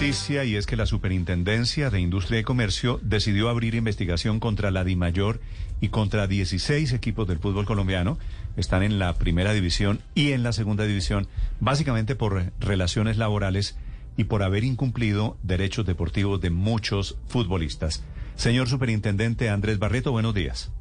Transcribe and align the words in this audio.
noticia 0.00 0.44
y 0.46 0.56
es 0.56 0.64
que 0.64 0.76
la 0.76 0.86
Superintendencia 0.86 1.90
de 1.90 2.00
Industria 2.00 2.40
y 2.40 2.42
Comercio 2.42 2.98
decidió 3.02 3.50
abrir 3.50 3.74
investigación 3.74 4.40
contra 4.40 4.70
la 4.70 4.82
DIMAYOR 4.82 5.42
y 5.82 5.90
contra 5.90 6.26
16 6.26 6.94
equipos 6.94 7.28
del 7.28 7.38
fútbol 7.38 7.66
colombiano. 7.66 8.16
Están 8.56 8.82
en 8.82 8.98
la 8.98 9.12
primera 9.16 9.52
división 9.52 10.00
y 10.14 10.32
en 10.32 10.42
la 10.42 10.54
segunda 10.54 10.84
división, 10.84 11.28
básicamente 11.60 12.14
por 12.14 12.50
relaciones 12.60 13.18
laborales 13.18 13.76
y 14.16 14.24
por 14.24 14.42
haber 14.42 14.64
incumplido 14.64 15.36
derechos 15.42 15.84
deportivos 15.84 16.40
de 16.40 16.48
muchos 16.48 17.18
futbolistas. 17.28 18.02
Señor 18.36 18.70
Superintendente 18.70 19.50
Andrés 19.50 19.78
Barreto, 19.78 20.12
buenos 20.12 20.32
días. 20.34 20.72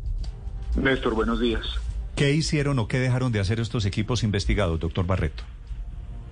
Néstor, 0.78 1.14
buenos 1.14 1.42
días. 1.42 1.66
¿Qué 2.16 2.34
hicieron 2.34 2.80
o 2.80 2.88
qué 2.88 3.00
dejaron 3.00 3.34
de 3.34 3.42
hacer 3.42 3.60
estos 3.60 3.84
equipos 3.84 4.24
investigados, 4.24 4.80
doctor 4.80 5.06
Barreto? 5.06 5.44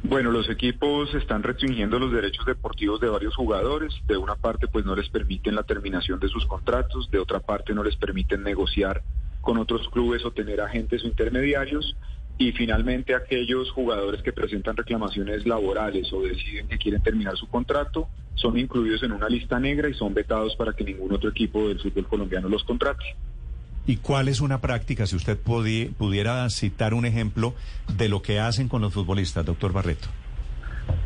Bueno, 0.03 0.31
los 0.31 0.49
equipos 0.49 1.13
están 1.15 1.43
restringiendo 1.43 1.99
los 1.99 2.11
derechos 2.11 2.45
deportivos 2.45 2.99
de 3.01 3.09
varios 3.09 3.35
jugadores. 3.35 3.93
De 4.07 4.15
una 4.15 4.35
parte, 4.35 4.67
pues 4.67 4.85
no 4.85 4.95
les 4.95 5.09
permiten 5.09 5.55
la 5.55 5.63
terminación 5.63 6.19
de 6.19 6.29
sus 6.29 6.45
contratos, 6.45 7.09
de 7.11 7.19
otra 7.19 7.39
parte, 7.39 7.73
no 7.73 7.83
les 7.83 7.95
permiten 7.95 8.43
negociar 8.43 9.01
con 9.41 9.57
otros 9.57 9.89
clubes 9.89 10.23
o 10.25 10.31
tener 10.31 10.61
agentes 10.61 11.03
o 11.03 11.07
intermediarios. 11.07 11.95
Y 12.37 12.51
finalmente, 12.51 13.15
aquellos 13.15 13.71
jugadores 13.71 14.21
que 14.21 14.31
presentan 14.31 14.77
reclamaciones 14.77 15.45
laborales 15.47 16.13
o 16.13 16.21
deciden 16.21 16.67
que 16.67 16.77
quieren 16.77 17.01
terminar 17.01 17.35
su 17.35 17.47
contrato 17.47 18.07
son 18.35 18.57
incluidos 18.59 19.01
en 19.01 19.11
una 19.11 19.27
lista 19.27 19.59
negra 19.59 19.89
y 19.89 19.95
son 19.95 20.13
vetados 20.13 20.55
para 20.55 20.73
que 20.73 20.83
ningún 20.83 21.11
otro 21.13 21.31
equipo 21.31 21.67
del 21.67 21.79
fútbol 21.79 22.07
colombiano 22.07 22.47
los 22.47 22.63
contrate. 22.63 23.03
¿Y 23.87 23.97
cuál 23.97 24.27
es 24.27 24.41
una 24.41 24.59
práctica, 24.59 25.07
si 25.07 25.15
usted 25.15 25.37
pudiera 25.37 26.49
citar 26.49 26.93
un 26.93 27.05
ejemplo 27.05 27.55
de 27.95 28.09
lo 28.09 28.21
que 28.21 28.39
hacen 28.39 28.67
con 28.67 28.81
los 28.81 28.93
futbolistas, 28.93 29.45
doctor 29.45 29.71
Barreto? 29.71 30.09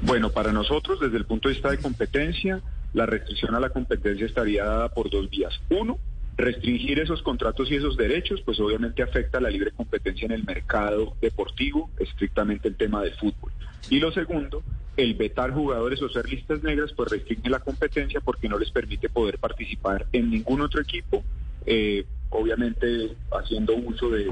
Bueno, 0.02 0.32
para 0.32 0.52
nosotros, 0.52 1.00
desde 1.00 1.18
el 1.18 1.26
punto 1.26 1.48
de 1.48 1.54
vista 1.54 1.70
de 1.70 1.78
competencia, 1.78 2.60
la 2.94 3.06
restricción 3.06 3.54
a 3.54 3.60
la 3.60 3.70
competencia 3.70 4.26
estaría 4.26 4.66
dada 4.66 4.90
por 4.90 5.12
dos 5.12 5.30
vías. 5.30 5.54
Uno, 5.70 6.00
restringir 6.38 7.00
esos 7.00 7.22
contratos 7.22 7.70
y 7.70 7.76
esos 7.76 7.98
derechos, 7.98 8.42
pues 8.42 8.60
obviamente 8.60 9.04
afecta 9.04 9.38
a 9.38 9.42
la 9.42 9.52
libre 9.52 9.72
competencia 9.72 10.26
en 10.26 10.32
el 10.32 10.44
mercado 10.44 11.16
deportivo, 11.22 11.92
estrictamente 12.00 12.68
el 12.68 12.76
tema 12.76 13.04
del 13.04 13.14
fútbol. 13.14 13.52
Y 13.92 14.00
lo 14.00 14.12
segundo, 14.12 14.64
el 14.98 15.14
vetar 15.14 15.52
jugadores 15.52 16.02
o 16.02 16.10
ser 16.10 16.28
listas 16.28 16.64
negras, 16.64 16.94
pues 16.94 17.12
restringe 17.12 17.48
la 17.48 17.60
competencia 17.60 18.22
porque 18.22 18.50
no 18.50 18.58
les 18.58 18.72
permite 18.72 19.08
poder 19.08 19.38
participar 19.38 20.08
en 20.14 20.32
ningún 20.32 20.62
otro 20.62 20.82
equipo. 20.82 21.24
Eh, 21.68 22.06
obviamente 22.32 23.16
haciendo 23.32 23.76
uso 23.76 24.10
de, 24.10 24.28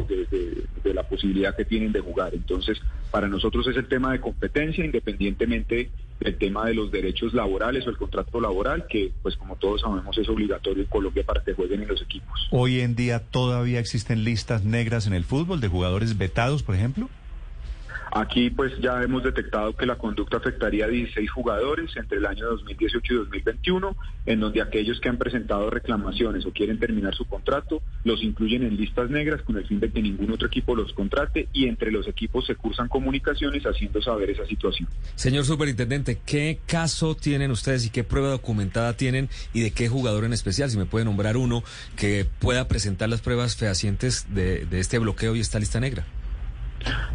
la 0.93 1.03
posibilidad 1.03 1.55
que 1.55 1.65
tienen 1.65 1.91
de 1.91 1.99
jugar. 1.99 2.33
Entonces, 2.33 2.79
para 3.11 3.27
nosotros 3.27 3.67
es 3.67 3.77
el 3.77 3.87
tema 3.87 4.11
de 4.11 4.19
competencia, 4.19 4.83
independientemente 4.83 5.91
del 6.19 6.37
tema 6.37 6.65
de 6.65 6.73
los 6.73 6.91
derechos 6.91 7.33
laborales 7.33 7.85
o 7.85 7.89
el 7.89 7.97
contrato 7.97 8.41
laboral, 8.41 8.87
que 8.87 9.11
pues 9.21 9.37
como 9.37 9.55
todos 9.55 9.81
sabemos 9.81 10.17
es 10.17 10.27
obligatorio 10.27 10.83
en 10.83 10.89
Colombia 10.89 11.23
para 11.23 11.43
que 11.43 11.53
jueguen 11.53 11.83
en 11.83 11.87
los 11.87 12.01
equipos. 12.01 12.47
Hoy 12.51 12.79
en 12.79 12.95
día 12.95 13.19
todavía 13.19 13.79
existen 13.79 14.23
listas 14.23 14.63
negras 14.65 15.07
en 15.07 15.13
el 15.13 15.23
fútbol 15.23 15.61
de 15.61 15.67
jugadores 15.67 16.17
vetados, 16.17 16.63
por 16.63 16.75
ejemplo. 16.75 17.09
Aquí 18.11 18.49
pues 18.49 18.73
ya 18.81 19.03
hemos 19.03 19.23
detectado 19.23 19.75
que 19.75 19.85
la 19.85 19.97
conducta 19.97 20.37
afectaría 20.37 20.85
a 20.85 20.87
16 20.87 21.29
jugadores 21.29 21.95
entre 21.95 22.17
el 22.17 22.25
año 22.25 22.45
2018 22.47 23.13
y 23.13 23.17
2021, 23.17 23.95
en 24.25 24.39
donde 24.39 24.61
aquellos 24.61 24.99
que 24.99 25.09
han 25.09 25.17
presentado 25.17 25.69
reclamaciones 25.69 26.45
o 26.45 26.51
quieren 26.51 26.79
terminar 26.79 27.13
su 27.15 27.25
contrato 27.25 27.81
los 28.03 28.23
incluyen 28.23 28.63
en 28.63 28.77
listas 28.77 29.09
negras 29.09 29.41
con 29.43 29.57
el 29.57 29.65
fin 29.65 29.79
de 29.79 29.91
que 29.91 30.01
ningún 30.01 30.31
otro 30.31 30.47
equipo 30.47 30.75
los 30.75 30.93
contrate 30.93 31.49
y 31.53 31.67
entre 31.67 31.91
los 31.91 32.07
equipos 32.07 32.45
se 32.45 32.55
cursan 32.55 32.87
comunicaciones 32.87 33.63
haciendo 33.63 34.01
saber 34.01 34.31
esa 34.31 34.45
situación. 34.45 34.87
Señor 35.15 35.45
Superintendente, 35.45 36.19
¿qué 36.25 36.59
caso 36.65 37.15
tienen 37.15 37.51
ustedes 37.51 37.85
y 37.85 37.89
qué 37.89 38.03
prueba 38.03 38.29
documentada 38.29 38.93
tienen 38.93 39.29
y 39.53 39.61
de 39.61 39.71
qué 39.71 39.87
jugador 39.87 40.23
en 40.23 40.33
especial? 40.33 40.69
Si 40.69 40.77
me 40.77 40.85
puede 40.85 41.05
nombrar 41.05 41.37
uno 41.37 41.63
que 41.95 42.25
pueda 42.39 42.67
presentar 42.67 43.09
las 43.09 43.21
pruebas 43.21 43.55
fehacientes 43.55 44.27
de, 44.33 44.65
de 44.65 44.79
este 44.79 44.97
bloqueo 44.99 45.35
y 45.35 45.41
esta 45.41 45.59
lista 45.59 45.79
negra. 45.79 46.05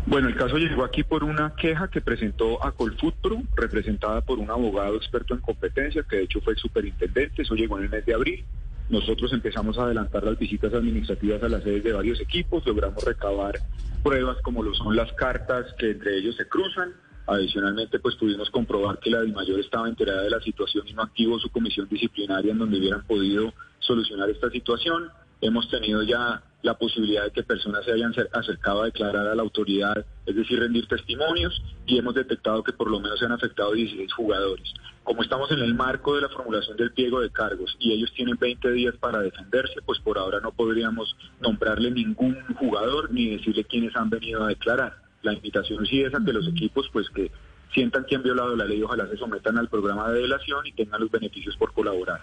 Bueno, 0.07 0.29
el 0.29 0.37
caso 0.37 0.59
llegó 0.59 0.85
aquí 0.85 1.03
por 1.03 1.25
una 1.25 1.55
queja 1.55 1.89
que 1.89 2.03
presentó 2.03 2.63
a 2.65 2.73
Colfutpro, 2.73 3.43
representada 3.57 4.21
por 4.21 4.39
un 4.39 4.51
abogado 4.51 4.97
experto 4.97 5.33
en 5.33 5.41
competencia, 5.41 6.03
que 6.03 6.17
de 6.17 6.23
hecho 6.25 6.43
fue 6.43 6.53
el 6.53 6.59
superintendente, 6.59 7.43
eso 7.43 7.55
llegó 7.55 7.79
en 7.79 7.85
el 7.85 7.91
mes 7.91 8.05
de 8.05 8.13
abril. 8.13 8.45
Nosotros 8.91 9.33
empezamos 9.33 9.79
a 9.79 9.85
adelantar 9.85 10.23
las 10.25 10.39
visitas 10.39 10.75
administrativas 10.75 11.43
a 11.43 11.49
las 11.49 11.63
sedes 11.63 11.83
de 11.83 11.93
varios 11.95 12.21
equipos, 12.21 12.67
logramos 12.67 13.03
recabar 13.03 13.55
pruebas 14.03 14.37
como 14.43 14.63
lo 14.63 14.75
son 14.75 14.95
las 14.95 15.11
cartas 15.15 15.73
que 15.79 15.93
entre 15.93 16.19
ellos 16.19 16.37
se 16.37 16.47
cruzan. 16.47 16.93
Adicionalmente, 17.27 17.99
pues 17.99 18.17
pudimos 18.17 18.51
comprobar 18.51 18.99
que 18.99 19.09
la 19.09 19.21
del 19.21 19.33
mayor 19.33 19.59
estaba 19.59 19.89
enterada 19.89 20.25
de 20.25 20.31
la 20.31 20.41
situación 20.41 20.87
y 20.87 20.93
no 20.93 21.01
activó 21.01 21.39
su 21.39 21.49
comisión 21.49 21.89
disciplinaria 21.89 22.53
en 22.53 22.59
donde 22.59 22.79
hubieran 22.79 23.03
podido 23.07 23.55
solucionar 23.79 24.29
esta 24.29 24.51
situación. 24.51 25.09
Hemos 25.41 25.71
tenido 25.71 26.03
ya 26.03 26.43
la 26.65 26.79
posibilidad 26.79 27.25
de 27.25 27.31
que 27.31 27.43
personas 27.43 27.85
se 27.85 27.93
hayan 27.93 28.15
acercado 28.33 28.83
a 28.83 28.87
declarar 28.87 29.27
a 29.27 29.35
la 29.35 29.43
autoridad, 29.43 30.03
es 30.25 30.35
decir, 30.35 30.59
rendir 30.59 30.89
testimonios, 30.89 31.63
y 31.87 31.99
hemos 31.99 32.15
detectado 32.15 32.65
que 32.65 32.73
por 32.73 32.91
lo 32.91 32.99
menos 33.01 33.19
se 33.19 33.27
han 33.27 33.33
afectado 33.33 33.73
16 33.73 34.11
jugadores. 34.15 34.73
Como 35.03 35.23
estamos 35.23 35.51
en 35.53 35.59
el 35.59 35.75
marco 35.75 36.15
de 36.15 36.23
la 36.23 36.31
formulación 36.31 36.79
del 36.79 36.93
pliego 36.93 37.21
de 37.21 37.29
cargos 37.29 37.77
y 37.79 37.93
ellos 37.93 38.11
tienen 38.15 38.39
20 38.41 38.73
días 38.73 38.95
para 38.97 39.21
defenderse, 39.21 39.83
pues 39.85 40.01
por 40.01 40.17
ahora 40.17 40.41
no 40.41 40.53
podríamos 40.53 41.15
nombrarle 41.39 41.91
ningún 41.91 42.35
jugador 42.55 43.13
ni 43.13 43.37
decirle 43.37 43.65
quiénes 43.65 43.95
han 43.95 44.09
venido 44.09 44.43
a 44.43 44.49
declarar. 44.49 44.97
La 45.21 45.35
invitación 45.35 45.85
sí 45.85 46.01
es 46.01 46.15
a 46.15 46.25
que 46.25 46.33
los 46.33 46.49
equipos, 46.49 46.89
pues 46.95 47.11
que 47.11 47.31
sientan 47.75 48.07
que 48.07 48.17
han 48.17 48.23
violado 48.23 48.57
la 48.57 48.65
ley, 48.65 48.83
ojalá 48.83 49.07
se 49.09 49.19
sometan 49.19 49.59
al 49.59 49.69
programa 49.69 50.11
de 50.13 50.23
delación 50.23 50.67
y 50.67 50.73
tengan 50.73 51.03
los 51.03 51.11
beneficios 51.11 51.59
por 51.59 51.75
colaborar. 51.75 52.23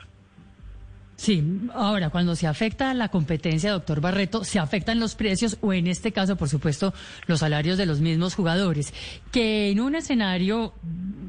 Sí, 1.22 1.70
ahora 1.76 2.10
cuando 2.10 2.36
se 2.36 2.48
afecta 2.48 2.96
la 2.96 3.10
competencia, 3.10 3.74
doctor 3.74 4.02
Barreto, 4.02 4.44
se 4.44 4.58
afectan 4.58 5.00
los 5.00 5.14
precios 5.14 5.56
o 5.62 5.72
en 5.72 5.86
este 5.86 6.12
caso, 6.12 6.36
por 6.36 6.50
supuesto, 6.50 6.96
los 7.28 7.42
salarios 7.42 7.78
de 7.78 7.86
los 7.86 8.02
mismos 8.02 8.34
jugadores, 8.34 8.92
que 9.32 9.70
en 9.70 9.82
un 9.82 9.94
escenario 9.94 10.74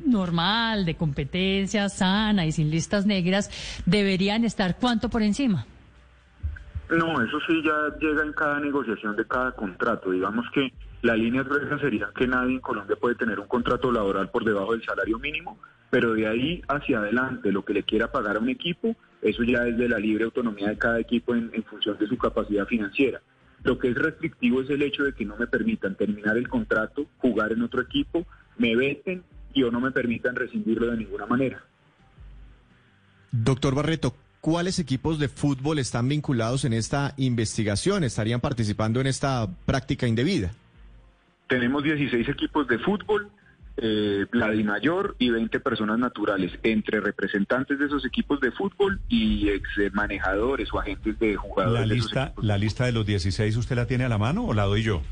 normal 0.06 0.86
de 0.86 0.94
competencia 0.94 1.90
sana 1.90 2.46
y 2.46 2.52
sin 2.52 2.70
listas 2.70 3.04
negras 3.04 3.50
deberían 3.84 4.46
estar 4.46 4.78
cuánto 4.78 5.10
por 5.10 5.20
encima. 5.20 5.66
No, 6.88 7.22
eso 7.22 7.38
sí 7.46 7.62
ya 7.62 7.94
llega 8.00 8.22
en 8.22 8.32
cada 8.32 8.60
negociación 8.60 9.14
de 9.14 9.26
cada 9.26 9.52
contrato. 9.52 10.10
Digamos 10.10 10.46
que 10.54 10.72
la 11.02 11.16
línea 11.16 11.42
gruesa 11.42 11.78
sería 11.78 12.08
que 12.16 12.26
nadie 12.26 12.54
en 12.54 12.60
Colombia 12.60 12.96
puede 12.98 13.16
tener 13.16 13.38
un 13.38 13.46
contrato 13.46 13.92
laboral 13.92 14.30
por 14.30 14.42
debajo 14.42 14.72
del 14.72 14.82
salario 14.82 15.18
mínimo, 15.18 15.58
pero 15.92 16.14
de 16.14 16.26
ahí 16.26 16.62
hacia 16.68 17.00
adelante 17.00 17.52
lo 17.52 17.64
que 17.64 17.74
le 17.74 17.82
quiera 17.82 18.10
pagar 18.10 18.36
a 18.36 18.40
un 18.40 18.48
equipo 18.48 18.96
eso 19.22 19.44
ya 19.44 19.66
es 19.66 19.78
de 19.78 19.88
la 19.88 19.98
libre 19.98 20.24
autonomía 20.24 20.68
de 20.68 20.76
cada 20.76 20.98
equipo 20.98 21.34
en, 21.34 21.50
función 21.64 21.96
de 21.96 22.08
su 22.08 22.18
capacidad 22.18 22.66
financiera. 22.66 23.22
Lo 23.62 23.78
que 23.78 23.88
es 23.88 23.94
restrictivo 23.94 24.60
es 24.60 24.70
el 24.70 24.82
hecho 24.82 25.04
de 25.04 25.12
que 25.12 25.24
no 25.24 25.36
me 25.36 25.46
permitan 25.46 25.94
terminar 25.94 26.36
el 26.36 26.48
contrato, 26.48 27.06
jugar 27.18 27.52
en 27.52 27.62
otro 27.62 27.80
equipo, 27.80 28.26
me 28.58 28.74
veten 28.74 29.22
y 29.54 29.62
o 29.62 29.70
no 29.70 29.80
me 29.80 29.92
permitan 29.92 30.34
rescindirlo 30.34 30.90
de 30.90 30.96
ninguna 30.96 31.26
manera. 31.26 31.62
Doctor 33.30 33.76
Barreto, 33.76 34.16
¿cuáles 34.40 34.80
equipos 34.80 35.20
de 35.20 35.28
fútbol 35.28 35.78
están 35.78 36.08
vinculados 36.08 36.64
en 36.64 36.72
esta 36.72 37.14
investigación? 37.16 38.02
¿Estarían 38.02 38.40
participando 38.40 39.00
en 39.00 39.06
esta 39.06 39.48
práctica 39.64 40.08
indebida? 40.08 40.52
Tenemos 41.46 41.84
16 41.84 42.28
equipos 42.28 42.66
de 42.66 42.78
fútbol, 42.80 43.30
eh, 43.76 44.26
la 44.32 44.48
mayor 44.48 45.16
y 45.18 45.30
20 45.30 45.60
personas 45.60 45.98
naturales, 45.98 46.52
entre 46.62 47.00
representantes 47.00 47.78
de 47.78 47.86
esos 47.86 48.04
equipos 48.04 48.40
de 48.40 48.50
fútbol 48.52 49.00
y 49.08 49.48
ex 49.48 49.68
manejadores 49.92 50.72
o 50.72 50.80
agentes 50.80 51.18
de 51.18 51.36
jugadores. 51.36 51.88
¿La 51.88 51.94
lista, 51.94 52.32
¿La 52.42 52.58
lista 52.58 52.84
de 52.84 52.92
los 52.92 53.06
16 53.06 53.56
usted 53.56 53.76
la 53.76 53.86
tiene 53.86 54.04
a 54.04 54.08
la 54.08 54.18
mano 54.18 54.44
o 54.44 54.54
la 54.54 54.64
doy 54.64 54.82
yo? 54.82 55.02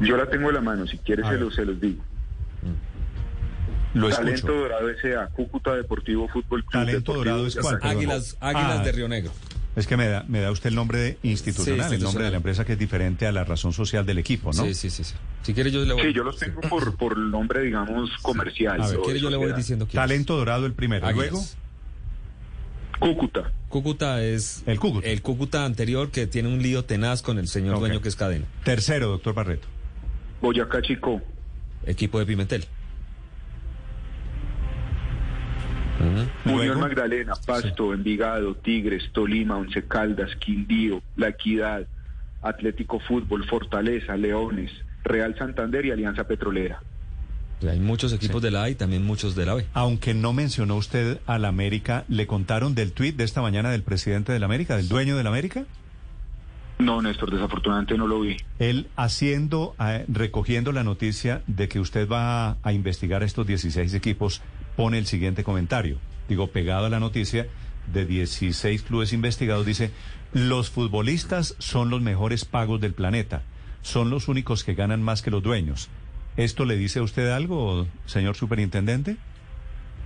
Yo 0.00 0.16
la 0.16 0.26
tengo 0.26 0.50
a 0.50 0.52
la 0.52 0.60
mano, 0.60 0.86
si 0.86 0.98
quiere 0.98 1.22
se, 1.24 1.36
los, 1.36 1.54
se 1.54 1.64
los 1.64 1.80
digo. 1.80 2.02
Lo 3.94 4.08
Talento 4.08 4.54
Dorado 4.54 4.88
S.A., 4.90 5.26
Cúcuta 5.28 5.74
Deportivo 5.74 6.28
Fútbol 6.28 6.64
Club. 6.64 6.72
Talento 6.72 7.12
Dorado 7.14 7.46
es 7.46 7.56
cuál? 7.56 7.78
Águilas, 7.82 8.36
Águilas 8.40 8.84
de 8.84 8.92
Río 8.92 9.08
Negro. 9.08 9.32
Es 9.76 9.86
que 9.86 9.96
me 9.96 10.08
da, 10.08 10.24
me 10.26 10.40
da 10.40 10.50
usted 10.50 10.70
el 10.70 10.74
nombre 10.74 11.18
institucional, 11.22 11.92
el 11.92 12.02
nombre 12.02 12.24
de 12.24 12.30
la 12.30 12.38
empresa 12.38 12.64
que 12.64 12.72
es 12.72 12.78
diferente 12.78 13.26
a 13.26 13.32
la 13.32 13.44
razón 13.44 13.72
social 13.72 14.04
del 14.04 14.18
equipo, 14.18 14.52
¿no? 14.52 14.64
Sí, 14.64 14.74
sí, 14.74 14.90
sí. 14.90 15.04
Si 15.42 15.54
quiere 15.54 15.70
yo 15.70 15.84
le 15.84 15.94
voy... 15.94 16.02
Sí, 16.02 16.12
yo 16.12 16.24
los 16.24 16.38
tengo 16.38 16.60
por, 16.62 16.96
por 16.96 17.16
el 17.16 17.30
nombre, 17.30 17.62
digamos, 17.62 18.10
comercial. 18.20 18.82
A 18.82 18.88
ver, 18.88 18.98
quiere 19.00 19.20
yo 19.20 19.30
le 19.30 19.36
voy 19.36 19.52
diciendo 19.52 19.86
quién 19.86 20.00
Talento 20.00 20.36
Dorado 20.36 20.66
el 20.66 20.72
primero. 20.72 21.10
Luego... 21.12 21.40
Cúcuta. 22.98 23.50
Cúcuta 23.68 24.22
es 24.22 24.62
el 24.66 24.78
Cúcuta. 24.78 25.08
el 25.08 25.22
Cúcuta 25.22 25.64
anterior 25.64 26.10
que 26.10 26.26
tiene 26.26 26.48
un 26.48 26.60
lío 26.62 26.84
tenaz 26.84 27.22
con 27.22 27.38
el 27.38 27.48
señor 27.48 27.78
dueño 27.78 28.02
que 28.02 28.08
es 28.10 28.16
cadena. 28.16 28.44
Tercero, 28.64 29.08
doctor 29.08 29.32
Barreto. 29.32 29.68
Boyacá 30.42 30.82
Chico. 30.82 31.22
Equipo 31.86 32.18
de 32.18 32.26
Pimentel. 32.26 32.66
Unión 36.44 36.80
Magdalena, 36.80 37.34
Pasto, 37.46 37.92
Envigado, 37.92 38.54
Tigres, 38.54 39.10
Tolima, 39.12 39.56
Once 39.56 39.82
Caldas, 39.86 40.34
Quindío, 40.36 41.02
La 41.16 41.28
Equidad, 41.28 41.86
Atlético 42.42 43.00
Fútbol, 43.00 43.44
Fortaleza, 43.46 44.16
Leones, 44.16 44.70
Real 45.04 45.36
Santander 45.36 45.86
y 45.86 45.90
Alianza 45.90 46.24
Petrolera. 46.24 46.80
Hay 47.68 47.78
muchos 47.78 48.12
equipos 48.14 48.40
de 48.40 48.50
la 48.50 48.62
A 48.62 48.70
y 48.70 48.74
también 48.74 49.04
muchos 49.04 49.34
de 49.34 49.44
la 49.44 49.54
B. 49.54 49.66
Aunque 49.74 50.14
no 50.14 50.32
mencionó 50.32 50.76
usted 50.76 51.18
al 51.26 51.44
América, 51.44 52.04
¿le 52.08 52.26
contaron 52.26 52.74
del 52.74 52.92
tuit 52.92 53.16
de 53.16 53.24
esta 53.24 53.42
mañana 53.42 53.70
del 53.70 53.82
presidente 53.82 54.32
del 54.32 54.44
América, 54.44 54.76
del 54.76 54.88
dueño 54.88 55.16
del 55.16 55.26
América? 55.26 55.64
No, 56.78 57.02
Néstor, 57.02 57.30
desafortunadamente 57.30 57.98
no 57.98 58.06
lo 58.06 58.20
vi. 58.20 58.38
Él 58.58 58.88
haciendo, 58.96 59.74
eh, 59.78 60.06
recogiendo 60.08 60.72
la 60.72 60.82
noticia 60.82 61.42
de 61.46 61.68
que 61.68 61.78
usted 61.78 62.08
va 62.08 62.56
a 62.62 62.72
investigar 62.72 63.22
estos 63.22 63.46
16 63.46 63.92
equipos, 63.92 64.40
pone 64.80 64.96
el 64.96 65.04
siguiente 65.04 65.44
comentario. 65.44 65.98
Digo, 66.26 66.46
pegado 66.46 66.86
a 66.86 66.88
la 66.88 67.00
noticia 67.00 67.46
de 67.92 68.06
16 68.06 68.82
clubes 68.82 69.12
investigados, 69.12 69.66
dice, 69.66 69.90
los 70.32 70.70
futbolistas 70.70 71.54
son 71.58 71.90
los 71.90 72.00
mejores 72.00 72.46
pagos 72.46 72.80
del 72.80 72.94
planeta, 72.94 73.42
son 73.82 74.08
los 74.08 74.26
únicos 74.26 74.64
que 74.64 74.72
ganan 74.72 75.02
más 75.02 75.20
que 75.20 75.30
los 75.30 75.42
dueños. 75.42 75.90
¿Esto 76.38 76.64
le 76.64 76.78
dice 76.78 77.00
a 77.00 77.02
usted 77.02 77.30
algo, 77.30 77.88
señor 78.06 78.36
superintendente? 78.36 79.18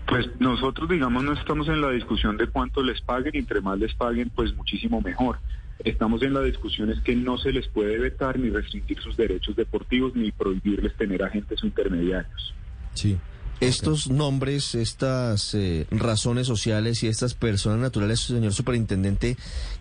Pues 0.09 0.27
nosotros, 0.41 0.89
digamos, 0.89 1.23
no 1.23 1.35
estamos 1.35 1.69
en 1.69 1.81
la 1.81 1.91
discusión 1.91 2.37
de 2.37 2.49
cuánto 2.49 2.83
les 2.83 3.01
paguen, 3.01 3.31
y 3.37 3.39
entre 3.39 3.61
más 3.61 3.79
les 3.79 3.95
paguen, 3.95 4.29
pues 4.35 4.57
muchísimo 4.57 5.01
mejor. 5.01 5.39
Estamos 5.85 6.21
en 6.25 6.35
la 6.35 6.41
discusión 6.41 6.91
es 6.91 6.99
que 6.99 7.15
no 7.15 7.39
se 7.39 7.53
les 7.53 7.69
puede 7.69 7.97
vetar 7.97 8.41
ni 8.41 8.51
restringir 8.51 8.99
sus 8.99 9.17
derechos 9.17 9.55
deportivos 9.55 10.17
ni 10.17 10.33
prohibirles 10.33 10.97
tener 10.97 11.23
agentes 11.23 11.63
intermediarios. 11.63 12.53
Sí. 12.95 13.17
Estos 13.61 14.11
nombres, 14.11 14.75
estas 14.75 15.55
eh, 15.55 15.87
razones 15.91 16.47
sociales 16.47 17.03
y 17.03 17.09
estas 17.09 17.35
personas 17.35 17.79
naturales, 17.79 18.21
señor 18.21 18.53
superintendente, 18.53 19.37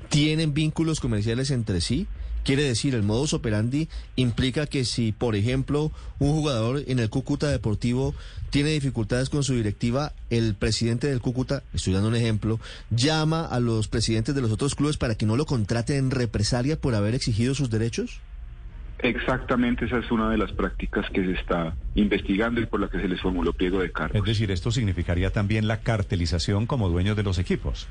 ¿tienen 0.10 0.54
vínculos 0.54 1.00
comerciales 1.00 1.52
entre 1.52 1.82
sí? 1.82 2.08
Quiere 2.44 2.64
decir, 2.64 2.94
el 2.94 3.04
modus 3.04 3.34
operandi 3.34 3.88
implica 4.18 4.68
que 4.68 4.84
si, 4.84 5.14
por 5.14 5.36
ejemplo, 5.36 5.92
un 6.20 6.34
jugador 6.34 6.84
en 6.88 7.00
el 7.00 7.10
Cúcuta 7.10 7.50
Deportivo 7.50 8.14
tiene 8.50 8.72
dificultades 8.72 9.30
con 9.30 9.46
su 9.46 9.54
directiva, 9.54 10.12
el 10.30 10.54
presidente 10.54 11.08
del 11.08 11.22
Cúcuta, 11.22 11.64
estoy 11.74 11.94
dando 11.94 12.10
un 12.10 12.16
ejemplo, 12.16 12.60
llama 12.90 13.46
a 13.46 13.62
los 13.62 13.88
presidentes 13.88 14.36
de 14.36 14.42
los 14.42 14.52
otros 14.52 14.76
clubes 14.76 14.98
para 14.98 15.16
que 15.16 15.26
no 15.26 15.38
lo 15.38 15.46
contraten 15.46 15.96
en 15.96 16.12
represalia 16.12 16.80
por 16.80 16.96
haber 16.96 17.16
exigido 17.16 17.56
sus 17.56 17.70
derechos? 17.70 18.20
Exactamente, 19.00 19.86
esa 19.86 19.98
es 19.98 20.10
una 20.12 20.30
de 20.30 20.38
las 20.38 20.52
prácticas 20.54 21.10
que 21.10 21.26
se 21.26 21.34
está 21.34 21.76
investigando 21.96 22.62
y 22.62 22.66
por 22.66 22.80
la 22.80 22.88
que 22.88 23.02
se 23.02 23.08
les 23.08 23.20
formuló 23.20 23.52
pliego 23.52 23.82
de 23.82 23.92
cargos. 23.92 24.16
Es 24.16 24.24
decir, 24.24 24.50
esto 24.52 24.72
significaría 24.72 25.30
también 25.30 25.68
la 25.68 25.82
cartelización 25.82 26.66
como 26.66 26.88
dueños 26.88 27.18
de 27.18 27.24
los 27.24 27.38
equipos. 27.38 27.88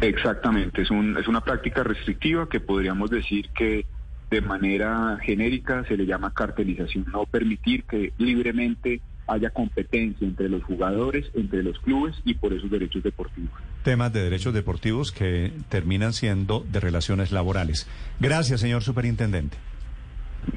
Exactamente, 0.00 0.82
es, 0.82 0.90
un, 0.90 1.18
es 1.18 1.28
una 1.28 1.40
práctica 1.40 1.82
restrictiva 1.82 2.48
que 2.48 2.60
podríamos 2.60 3.10
decir 3.10 3.50
que 3.50 3.84
de 4.30 4.40
manera 4.40 5.18
genérica 5.22 5.84
se 5.84 5.96
le 5.96 6.06
llama 6.06 6.32
cartelización, 6.32 7.06
no 7.12 7.24
permitir 7.24 7.84
que 7.84 8.12
libremente 8.18 9.00
haya 9.26 9.50
competencia 9.50 10.26
entre 10.26 10.48
los 10.48 10.62
jugadores, 10.62 11.30
entre 11.34 11.62
los 11.62 11.78
clubes 11.80 12.16
y 12.24 12.34
por 12.34 12.52
esos 12.52 12.70
derechos 12.70 13.02
deportivos. 13.02 13.52
Temas 13.82 14.12
de 14.12 14.22
derechos 14.22 14.52
deportivos 14.52 15.12
que 15.12 15.52
terminan 15.68 16.12
siendo 16.12 16.64
de 16.70 16.80
relaciones 16.80 17.32
laborales. 17.32 17.86
Gracias, 18.20 18.60
señor 18.60 18.82
superintendente. 18.82 19.56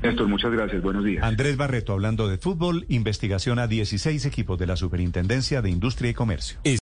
Néstor, 0.01 0.27
muchas 0.27 0.51
gracias. 0.51 0.81
Buenos 0.81 1.03
días. 1.03 1.23
Andrés 1.23 1.57
Barreto, 1.57 1.93
hablando 1.93 2.27
de 2.27 2.37
fútbol, 2.37 2.85
investigación 2.87 3.59
a 3.59 3.67
16 3.67 4.25
equipos 4.25 4.57
de 4.57 4.67
la 4.67 4.75
Superintendencia 4.75 5.61
de 5.61 5.69
Industria 5.69 6.11
y 6.11 6.13
Comercio. 6.13 6.59